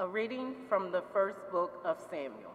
[0.00, 2.54] A reading from the first book of Samuel.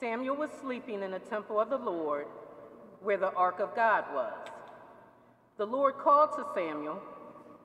[0.00, 2.28] Samuel was sleeping in the temple of the Lord
[3.02, 4.32] where the ark of God was.
[5.58, 6.98] The Lord called to Samuel,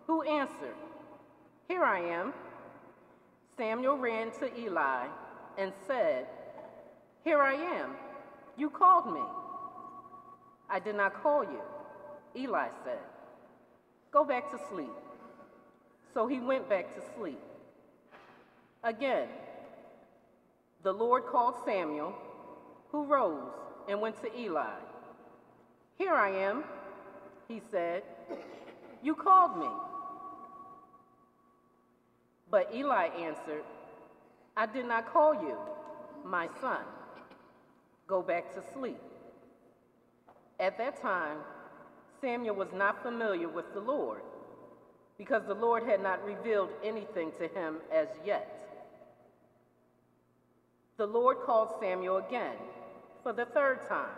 [0.08, 0.76] who answered,
[1.70, 2.34] Here I am.
[3.56, 5.08] Samuel ran to Eli
[5.58, 6.28] and said,
[7.24, 7.92] Here I am.
[8.58, 9.24] You called me.
[10.70, 11.62] I did not call you,
[12.36, 13.00] Eli said.
[14.12, 14.92] Go back to sleep.
[16.14, 17.40] So he went back to sleep.
[18.88, 19.28] Again,
[20.82, 22.16] the Lord called Samuel,
[22.90, 23.52] who rose
[23.90, 24.80] and went to Eli.
[25.98, 26.64] Here I am,
[27.50, 28.04] he said.
[29.04, 29.68] You called me.
[32.50, 33.66] But Eli answered,
[34.56, 35.58] I did not call you,
[36.24, 36.86] my son.
[38.08, 39.02] Go back to sleep.
[40.62, 41.40] At that time,
[42.22, 44.22] Samuel was not familiar with the Lord,
[45.18, 48.54] because the Lord had not revealed anything to him as yet.
[50.98, 52.56] The Lord called Samuel again
[53.22, 54.18] for the third time.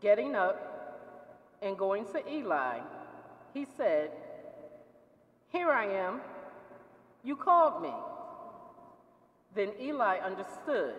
[0.00, 2.78] Getting up and going to Eli,
[3.52, 4.10] he said,
[5.52, 6.20] Here I am.
[7.22, 7.92] You called me.
[9.54, 10.94] Then Eli understood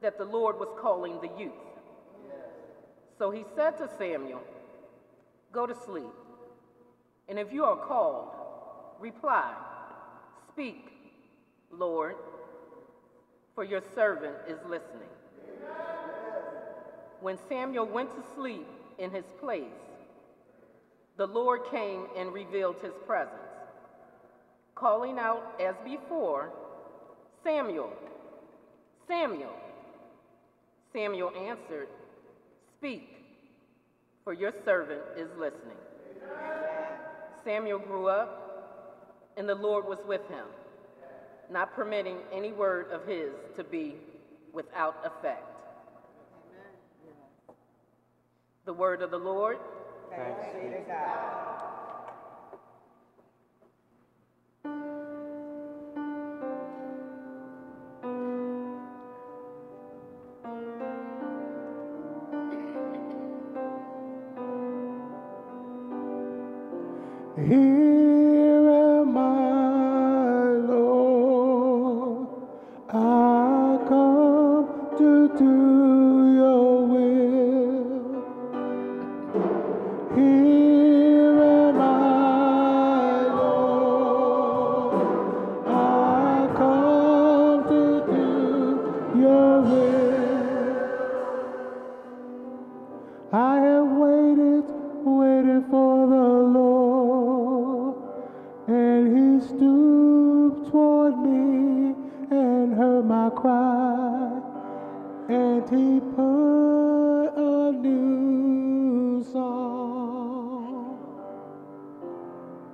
[0.00, 1.52] that the Lord was calling the youth.
[3.18, 4.42] So he said to Samuel,
[5.52, 6.14] Go to sleep.
[7.28, 8.28] And if you are called,
[9.00, 9.52] reply,
[10.52, 10.92] Speak,
[11.72, 12.14] Lord,
[13.60, 15.10] for your servant is listening.
[17.20, 18.66] When Samuel went to sleep
[18.98, 19.66] in his place,
[21.18, 23.36] the Lord came and revealed his presence.
[24.74, 26.50] Calling out as before,
[27.44, 27.92] Samuel,
[29.06, 29.52] Samuel.
[30.94, 31.88] Samuel answered,
[32.78, 33.26] Speak,
[34.24, 35.76] for your servant is listening.
[37.44, 40.46] Samuel grew up, and the Lord was with him,
[41.50, 43.96] not permitting any word of his to be
[44.52, 45.44] without effect.
[48.66, 49.58] The word of the Lord.
[50.10, 51.40] Thanks be to God.
[67.48, 68.09] Here
[103.40, 104.40] cry,
[105.28, 110.98] and He put a new song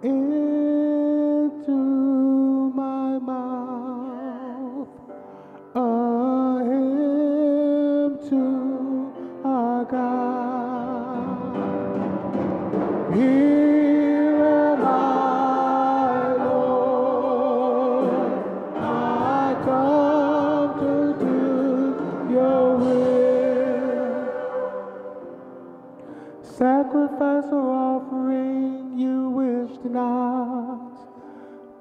[0.03, 1.73] into
[2.75, 4.89] my mouth,
[5.75, 5.79] a
[6.65, 8.43] hymn to
[9.45, 11.57] our God.
[13.15, 13.56] Here
[26.57, 30.91] Sacrifice or offering you wished not,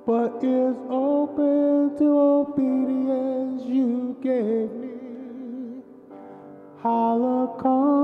[0.05, 5.81] but is open to obedience you gave me.
[6.81, 7.94] Holocaust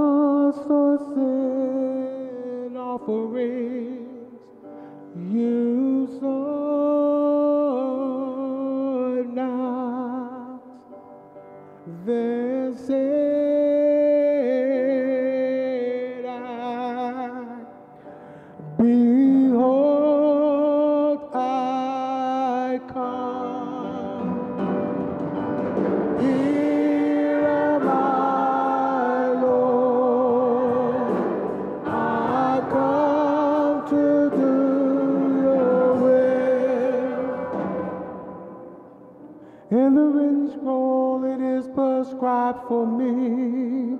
[42.11, 43.97] prescribed for me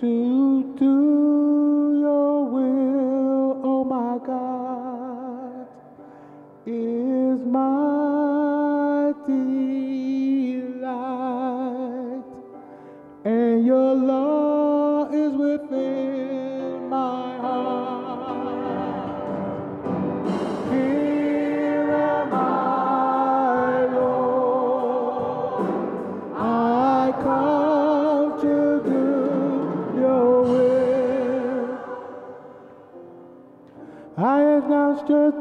[0.00, 5.66] to do your will, oh my God,
[6.66, 8.01] is my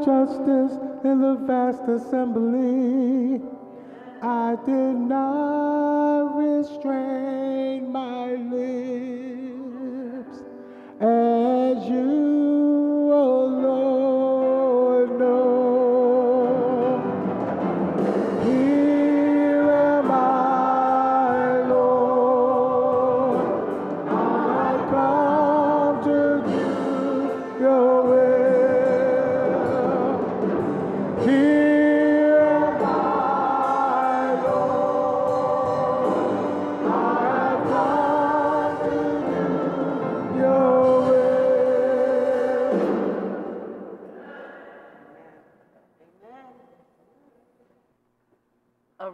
[0.03, 3.41] justice in the vast assembly.
[4.21, 9.63] I did not restrain my lips
[10.99, 12.80] as you,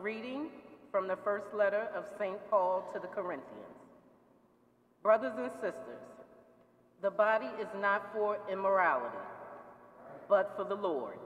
[0.02, 0.48] Reading
[0.92, 2.38] from the first letter of St.
[2.50, 3.66] Paul to the Corinthians.
[5.02, 6.04] Brothers and sisters,
[7.02, 9.18] the body is not for immorality,
[10.30, 11.18] but for the Lord.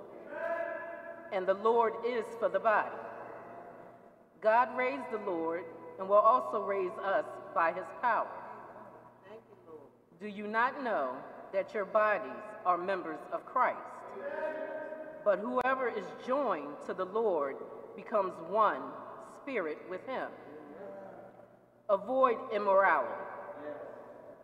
[1.34, 2.96] And the Lord is for the body.
[4.42, 5.64] God raised the Lord
[6.00, 8.30] and will also raise us by his power.
[10.22, 11.12] Do you not know
[11.52, 12.32] that your bodies
[12.66, 13.80] are members of Christ?
[15.26, 17.58] But whoever is joined to the Lord
[17.96, 18.82] becomes one
[19.42, 20.28] spirit with him.
[21.90, 23.12] Avoid immorality.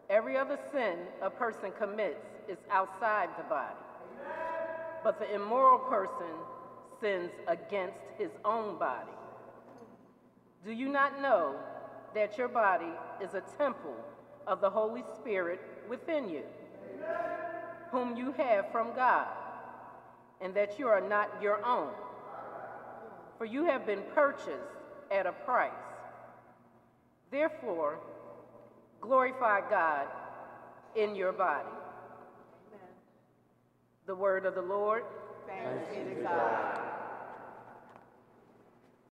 [0.09, 3.75] Every other sin a person commits is outside the body.
[5.03, 6.27] But the immoral person
[6.99, 9.11] sins against his own body.
[10.65, 11.55] Do you not know
[12.15, 12.91] that your body
[13.21, 13.95] is a temple
[14.47, 16.43] of the Holy Spirit within you,
[17.91, 19.27] whom you have from God,
[20.41, 21.89] and that you are not your own?
[23.37, 24.51] For you have been purchased
[25.11, 25.71] at a price.
[27.31, 27.99] Therefore,
[29.01, 30.07] glorify God
[30.95, 31.69] in your body.
[34.05, 35.03] The word of the Lord.
[35.45, 36.96] Thanks be to God.